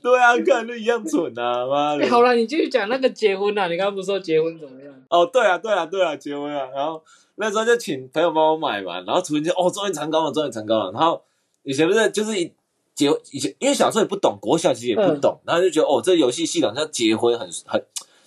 [0.01, 2.09] 对啊，看就一样蠢啊，妈的哎、。
[2.09, 4.93] 好了，你继续讲那个结婚啊，你刚刚不是说结婚怎么样？
[5.09, 7.01] 哦，对啊，对啊，对啊，结婚啊，然后
[7.35, 10.91] 那时候就请朋友帮我买嘛，然后突然间哦，终于成功了，终于成功了。
[10.93, 11.21] 然后
[11.63, 12.51] 以前不是就是一
[12.93, 17.85] 结以前因为小时候也不懂，国小其实也不懂，然后就觉得哦，这游戏系统像结婚很很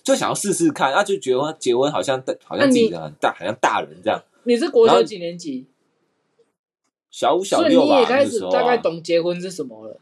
[0.09, 4.19] 就想要试试看，然后就结婚结婚好像好像自己的很大，好像大人这样。
[4.43, 5.67] 你是国然后小几年级？
[7.11, 9.99] 小五小所以六吧，你也开始大概啊，懂结婚是什么了。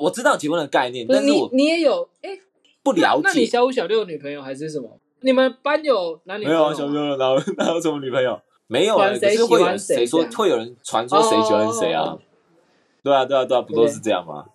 [0.00, 2.38] 我知道结婚的概念，但是我你也有哎、
[2.82, 3.46] 不了解那你解。
[3.46, 4.98] 小五小六的女朋友还是什么？
[5.20, 6.92] 你们班有男女没有啊，朋友吗？
[6.92, 8.40] 小六哪有哪有什么女朋友？
[8.66, 12.02] 没有啊，谁可是会有喜欢谁谁说会有人传说谁喜欢谁啊？
[12.02, 12.20] 哦
[13.00, 14.46] 对啊，对啊，对啊，不都是这样吗？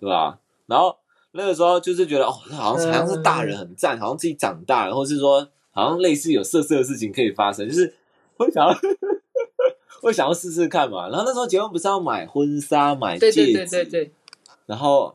[0.00, 0.40] 对吧？
[0.66, 0.97] 然后
[1.32, 7.94] 那个时候就是觉得哦，好像好像是大人很赞，好像自己长大了，或是说好像类似有色色的事情可以发生，就是
[8.36, 8.74] 会想要
[10.00, 11.08] 会想要试试看嘛。
[11.08, 14.12] 然后那时候结婚不是要买婚纱、买戒指，对对对对对，
[14.66, 15.14] 然后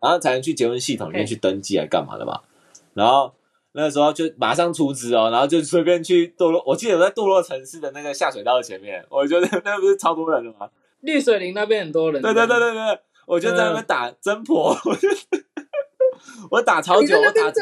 [0.00, 2.40] 然后才能去结婚系统里面去登记来干嘛的嘛。
[2.94, 3.32] 然后
[3.72, 10.70] 那时候就马上出资哦，然后就随便去堕落，我记得我在堕落城市的那个下水道前面，我觉得那不是超多人的吗？
[11.00, 12.22] 绿水林那边很多人。
[12.22, 15.08] 对对对对对，我就在那边打真婆，我就
[16.50, 17.52] 我打超久，我打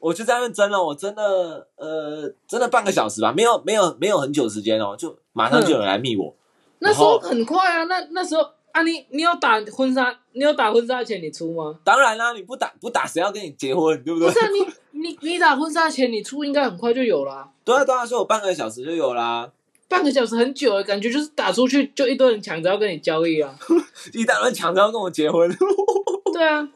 [0.00, 6.34] 我就在那边争了，我真的呃真的半个小时吧，没有没有没有很久时间哦，就马上就有人来密我，
[6.78, 11.74] 那时候很快啊，那那时候啊，你你有打婚纱，你有打婚纱钱你出吗？
[11.82, 14.34] 当然啦，你不打不打谁要跟你结婚，对不对不？
[14.38, 14.48] 是、啊、
[14.92, 19.50] 你你你打婚纱钱你出应该很快就有啦、对啊对啊，所以我半个小时就有啦。
[19.88, 23.54] 半个小时很久了，感觉就是打出去就一堆人抢着要跟你交易啊。
[24.12, 25.50] 一大人抢着要跟我结婚，
[26.32, 26.68] 对啊，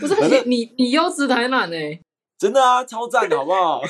[0.00, 2.00] 不是而且你你优质台南呢、欸
[2.40, 3.82] 真的啊，超赞，好不好？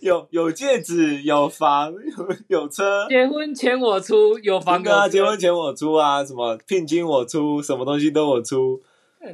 [0.00, 8.82] 有有戒指，有房，有有车，结婚钱我出，有房哥啊，结婚钱我出啊，什么聘金我出，什么东西都我出。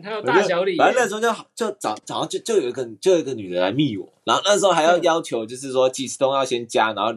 [0.03, 7.15] 他有大小礼耶，反正那时候就就早早上就就有一个就有一个女的来密我，然后那时候还要嗯要求就是说几十通要先加，然后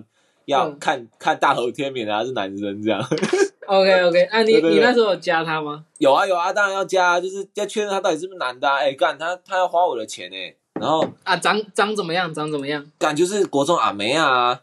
[0.49, 3.01] 要嗯看、看大头贴免他是男生这样。
[3.67, 5.85] OK OK，啊你你那时候有加他吗？
[5.99, 8.77] 有啊有啊，当然要加啊，就是要确认他到底是不是男的、啊。
[8.77, 12.33] 哎、干他他要花我的钱哎、然后啊长长怎么样？
[12.33, 12.83] 长怎么样？
[12.97, 14.59] 干就是国中阿梅啊，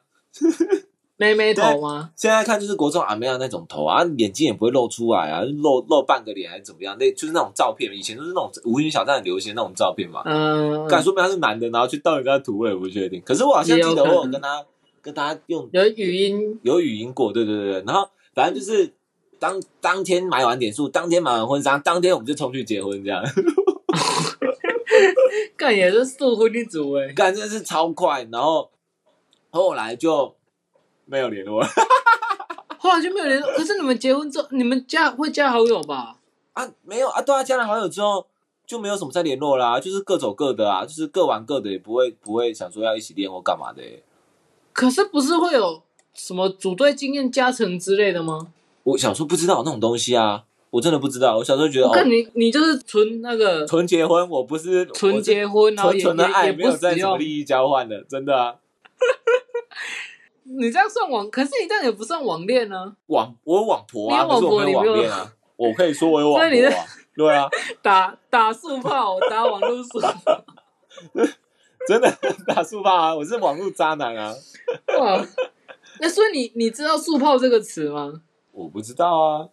[1.19, 2.11] 妹妹头吗？
[2.17, 6.97] 现在看就是国中阿梅啊那种头啊，眼睛也不会露出来啊，露露半个脸还是怎么样？
[6.99, 10.23] 那就是那种照片，以前都是那种无影小站很流行那种照片嘛。
[10.25, 13.23] 嗯，敢说明他是男的，然后去盗人家图，我也不确定。
[13.25, 14.65] 可是我好像记得我有跟他
[15.07, 17.85] 跟大家用有语音有语音过，对对对对。
[17.87, 18.93] 然后反正就是
[19.39, 23.23] 当当天买完点数，当天买完婚纱，当天我们就冲去结婚，这样
[25.57, 28.27] 干也是速婚一族哎、干真的是超快。
[28.33, 28.69] 然后
[29.51, 30.35] 后来就
[31.05, 31.69] 没有联络了
[32.77, 33.49] 后来就没有联络。
[33.53, 36.19] 可是你们结婚之后，你们加会加好友吧？
[36.55, 38.27] 啊，没有啊，对啊，加了好友之后。
[38.67, 44.03] 就没有什么再联络啦，就是各走各的啊，就是各玩各的，也不会不会想说要一起练或干嘛的、欸。
[44.77, 48.49] 可是不是会有什么组队经验加成之类的吗？
[48.85, 51.39] 我小时候不知道那种东西啊，我真的不知道。
[51.39, 56.77] 我小时候觉得哦，我看你你就是纯那个纯结婚，我不是纯结婚，然后也纯纯的爱，没有。
[56.77, 58.55] 在什么利益交换的，真的啊。
[60.45, 65.33] 你这样算网，可是你这样也不算网恋呢、网我有网婆啊，你有网可是我没有网恋啊。
[65.57, 66.87] 我可以说我有网所以你的婆啊，
[67.17, 67.49] 对啊，
[67.81, 70.45] 打打速炮，打网络速炮，
[71.87, 72.11] 真的
[72.47, 74.35] 打速炮啊，我是网络渣男啊。
[74.99, 75.27] 哇！
[76.01, 78.21] 那所以你你知道“速炮”这个词吗？
[78.53, 79.49] 我不知道啊，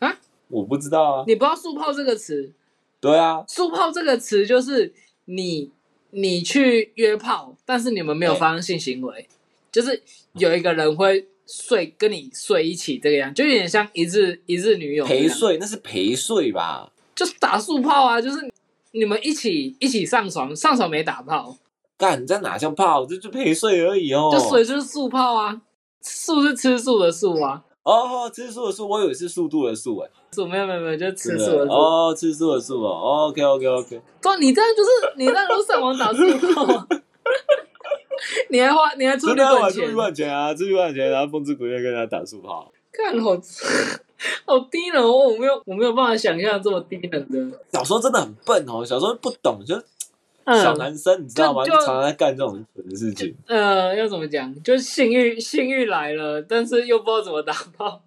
[0.00, 2.52] 啊，我不知道啊，你不知道“速炮”这个词？
[3.00, 4.92] 对啊，速炮这个词就是
[5.24, 5.70] 你
[6.10, 9.26] 你去约炮，但是你们没有发生性行为，
[9.72, 10.02] 就是
[10.34, 16.92] 有一个人会睡跟你睡一起这个样，就有点像一日一日女友陪，睡那是陪睡吧？
[17.14, 18.48] 就是打速炮啊，就是
[18.92, 21.56] 你们一起一起上床，上床没打炮，
[21.98, 23.04] 干，你在哪像炮？
[23.04, 24.30] 这就陪睡而已哦。
[24.32, 25.60] 就睡就是速泡啊，
[26.00, 31.72] 速是吃素的素啊，哦，吃素的素，我以为是速度的速，哎，素没有没有没有，就是吃素的素。
[31.72, 33.26] 哦，吃素的素哦。
[33.28, 36.22] OK OK OK，对啊，你这样就是你这样就上网打速
[36.54, 36.86] 炮啊，
[38.50, 42.72] 你还花你还出真旅馆钱出去，赚钱啊，出去赚钱，然后风之谷月跟人家打速炮。
[42.92, 43.30] 看好
[44.46, 45.28] 好低能哦！
[45.28, 47.58] 我没有我没有办法想象这么低能的。
[47.72, 49.80] 小时候真的很笨哦，小时候不懂，就
[50.56, 51.64] 小嗯，男生你知道吗？
[51.64, 53.34] 就就常常在干这种蠢事情。
[53.46, 54.54] 呃，要怎么讲？
[54.62, 58.02] 就是性欲性欲来了，但是又不知道怎么打炮。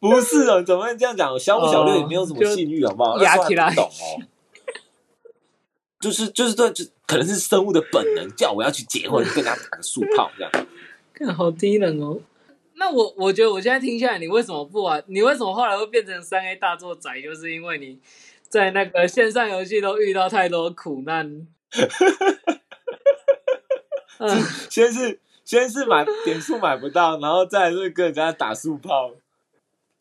[0.00, 1.38] 不是哦，你怎么会这样讲？
[1.38, 3.18] 小五小六也没有什么性欲，好不好？
[3.22, 4.22] 压起来懂哦。
[6.00, 10.50] 就是就是对，就可能是生物的本能，叫我要去结婚，跟人家打个速炮这样。
[11.14, 12.18] 看好低能哦！
[12.74, 15.00] 那我我觉得我现在听下来，你为什么不玩？
[15.06, 17.08] 你为什么后来会变成三 A 大作仔？
[17.22, 17.96] 就是因为你
[18.52, 21.46] 在那个线上游戏都遇到太多苦难。
[24.18, 24.28] 嗯，
[24.68, 29.10] 先是先是买点数买不到，然后再来是跟人家打速炮。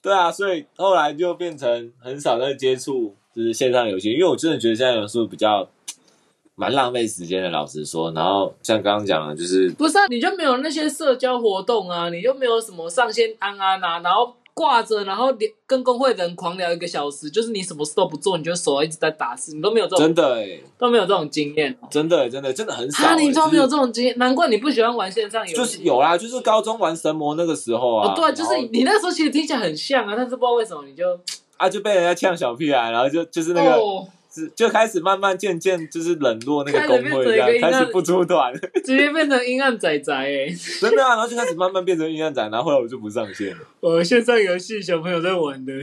[0.01, 5.69] 对啊，所以后来就变成很少在接触就是线上游戏，因为我真的觉得线上游戏比较
[6.55, 8.11] 蛮浪费时间的，老实说。
[8.11, 21.87] 然后像刚刚讲的，就是不是啊，你就没有那些社交活动啊，你就没有什么上线安安啊，然后挂着，然后连跟工会的人狂聊一个小时，就是你什么事都不做，你就手一直在打字，你都没有这种真的哎，都没有这种经验哦。
[21.89, 23.25] 真的真的真的很少啊，欸。
[23.25, 25.55] 你都没有这种经验，难怪你不喜欢玩线上游戏。
[25.55, 31.03] 就是有啦，就是高中玩神魔那个时候啊，哦，对啊，就是你那时候其实听起来很像啊，但是不知道为什么你就
[31.57, 33.79] 啊就被人家呛小屁孩，然后就就是那个、
[34.55, 38.53] 就开始慢慢渐渐就是冷落那个开始变工会这样成一个，阴暗开始不出团，
[38.85, 40.47] 直接变成阴暗仔仔哎！
[40.79, 45.73] 真的啊，然后就开始慢慢变成阴暗仔，然后后来我就不上线了，我线上游戏小朋友在玩的，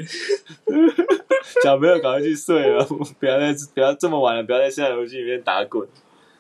[1.63, 2.85] 小朋友赶快去睡了，
[3.21, 5.87] 不要再不要这么晚了，不要在线上游戏里面打滚。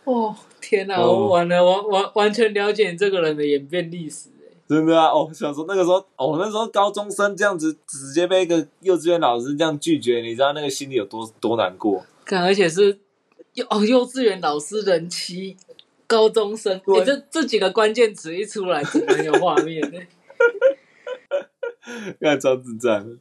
[0.04, 4.37] 哦天哪，哦我完了，完完完全了解你这个人的演变历史哎。
[4.68, 12.04] 真的啊，哦，小时候那个时候，哦，那时候高中生这样子直接被一个幼稚园老师这样拒绝，你知道那个心里有多多难过？
[12.26, 12.98] 看，而且是
[13.54, 15.56] 幼哦，幼稚园老师人妻，
[16.06, 20.08] 高中生，对你这这几个关键词一出来，真的很有画面欸。
[22.20, 23.16] 看超智障。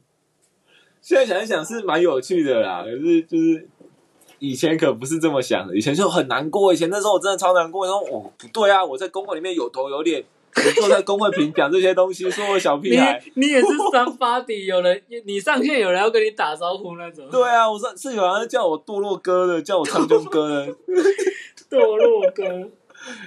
[1.00, 3.66] 现在想一想是蛮有趣的啦，可是就是
[4.38, 6.74] 以前可不是这么想的，以前就很难过。
[6.74, 10.22] 以前那时候我真的超难过，然后哦不对啊，我在公会里面有头有脸，
[10.64, 13.22] 你坐在工会屏讲这些东西，说我小屁孩。
[13.34, 20.66] 你也是三八底，有人你上线有人要跟你打招呼那种，对啊，我说是有人叫我堕落哥的，叫我苍穹哥的，
[21.70, 22.44] 堕落哥。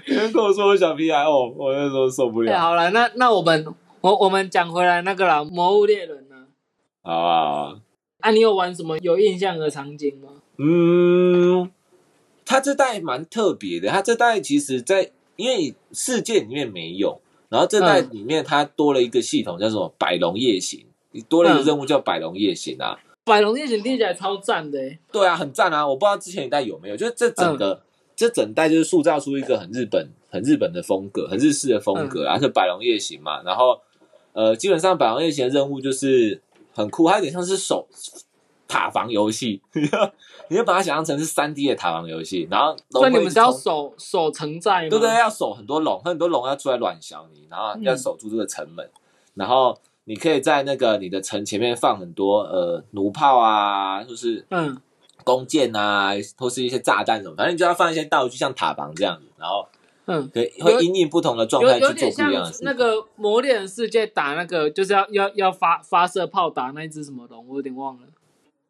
[0.05, 2.59] 有人跟我说我小屁孩，哦，我那时候受不对，了。
[2.59, 3.65] 好了，那那我们
[4.01, 6.45] 我我们讲回来那个啦，《魔物猎人》呢？
[7.03, 7.75] 好啊，好啊
[8.19, 10.29] 啊，你有玩什么有印象的场景吗？
[10.57, 11.71] 嗯，
[12.45, 15.11] 他这代蛮特别的，他这代其实在
[15.41, 22.99] 因为世界里面没有，然后这代里面它多了一个系统叫什么百龙夜行，你多了一个嗯任务叫百龙夜行啊。
[23.23, 25.88] 百龙夜行听起来超赞的欸，对啊，很赞啊！
[25.88, 27.82] 我不知道之前一代有没有，就是这整个、嗯
[28.13, 33.41] 这整代就是塑造出一个很日本、很日本的风格，很日式的风嗯格啊，是百龙夜行嘛。
[33.41, 33.80] 然后
[34.34, 36.39] 呃，基本上百龙夜行的任务就是
[36.72, 37.88] 很酷，它有点像是手
[38.68, 39.59] 塔防游戏，
[40.52, 48.86] 你就把它想象成是三 D 的塔防游戏，然后龙所以你们是要守守城寨对不对，要守很多龙，很多龙要出来乱小你，然后要守住这个城门，
[49.36, 49.74] 然后
[50.04, 54.78] 你可以在那个你的城前面放很多呃弩炮啊，就是嗯，
[55.24, 59.66] 弓箭啊，或是一些炸弹什么，反正你就要放一些道具，像塔防这样子，然后
[60.08, 62.66] 嗯，可以会因应不同的状态去做不一样的事情。
[62.66, 68.02] 那个魔猎人世界打那个，就是要要要发发射炮打那一只什么龙，我有点忘了。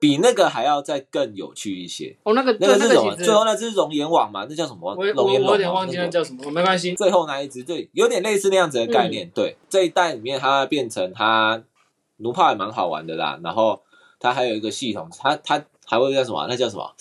[0.01, 2.17] 比那个还要再更有趣一些。
[2.23, 3.15] 哦，那个那个是什么？
[3.15, 4.47] 最后那只是熔岩网嘛？
[4.49, 4.89] 那叫什么？
[4.95, 6.95] 我我熔岩龙我有点忘记那叫什么，没关系。
[6.95, 9.29] 最后那一只，对，有点类似那样子的概嗯念。
[9.31, 11.61] 对，这一代里面它变成它
[12.17, 13.79] 奴炮也蛮好玩的啦，然后
[14.19, 16.47] 它还有一个系统，它它还会叫什么？
[16.49, 16.91] 那叫什么？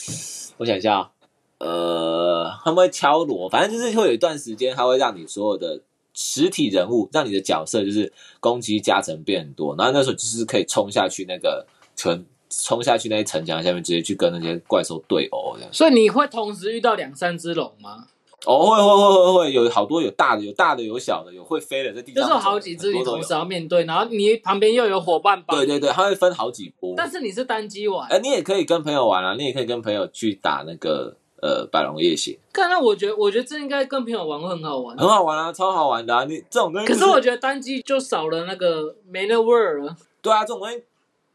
[0.58, 1.10] 我想一下啊，
[1.56, 5.80] 呃，他们会敲锣，反正就是会有一段时间，它会让你所有的
[6.12, 15.72] 实体人物，让你的角色就是攻击加成变很多，然后那时候就是可以冲下去那个城，冲下去那些城墙下面，直接去跟那些怪兽对殴这样。
[15.72, 18.06] 所以你会同时遇到两三只龙吗？
[18.46, 25.56] 哦，会会会会会有好多有大的，有大的有小的，有会飞的在地上，就是有好几只你同时要面对，然后你旁边又有伙伴帮。
[25.58, 26.94] 对对对，它会分好几波。
[26.96, 34.96] 但是你是单机玩，哎、你也可以跟朋友玩啊，你也可以跟朋友去打那个呃百龙夜行，看那我觉得我觉得这应该跟朋友玩会很好玩。
[34.96, 36.24] 很好玩啊，超好玩的啊！
[36.24, 39.94] 你这种东西、就是可我觉得单机就少了那个没那味儿了。
[40.22, 40.82] 对啊，这种东西，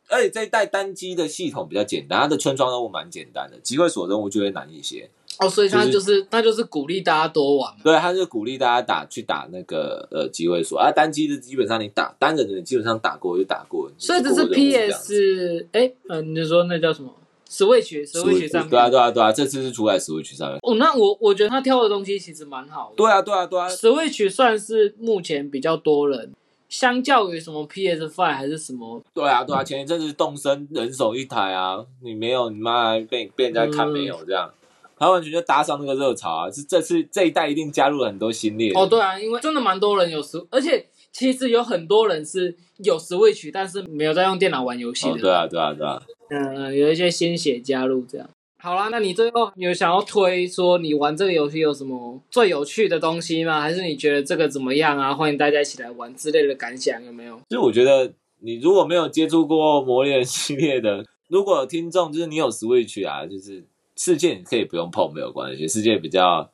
[0.10, 5.10] 而且这一代单机的系统比较简单，它的村庄任务蛮简单的，机会所任务就会难一些。
[5.38, 7.82] 哦，所以他就就是他就是鼓励大家多玩嘛。
[7.84, 17.14] 对，他就鼓励大家打去打那个呃机会所啊，单机的基本上你打单人的你基本上打过就打过，所以这是 PS 哎，嗯，你就说那叫什么
[17.49, 18.70] ？Switch Switch 上面。
[18.70, 20.58] 对啊对啊对啊，这次是出在 Switch 上面。
[20.62, 22.95] 哦，那我我觉得他挑的东西其实蛮好的。
[22.95, 26.32] 对啊对啊对啊，Switch 算是目前比较多人，
[26.78, 34.51] 相较于什么 PS Five 还是什么，对啊，对啊，前一阵子动身人手一台啊，你没有，你妈被被人家看没有这样，
[34.97, 36.51] 他完全就搭上那个热潮啊！
[36.51, 45.13] 是这次这一代一定加入了很多新猎哦，对啊，因为真的蛮多人有 Switch，而且其实有很多人是有 Switch，但是没有在用电脑玩游戏的。
[45.13, 48.30] 哦，对啊，对啊，对啊，嗯，有一些新血加入这样。
[48.66, 53.61] 好啦，那你最后有想要推说你玩这个游戏有什么最有趣的东西吗？
[53.61, 55.13] 还是你觉得这个怎么样啊？
[55.13, 57.39] 欢迎大家一起来玩之类的感想有没有？
[57.47, 63.63] 就是我觉得你如果没有接触过魔猎系列的，如果听众就是你有 Switch 啊，就是
[63.95, 66.49] 世界你可以不用碰没有关系，世界比较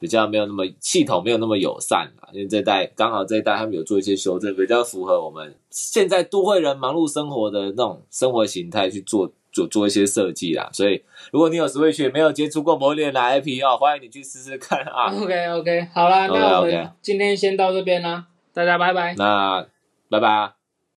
[0.00, 10.68] 比较没有那么系统没有那么友善啊，因为这代刚好这一代他们有做一些修正，比较符合我们现在都会人忙碌生活的那种生活形态去做做做一些设计啦。
[10.72, 15.12] 所以如果你有 Switch 没有接触过魔猎人的 IP 哦，欢迎你去试试看啊。
[15.14, 19.14] OK OK，好啦，那我 OK，OK 们今天先到这边啦，大家拜拜。
[19.16, 19.66] 那
[20.08, 20.61] 拜拜啊。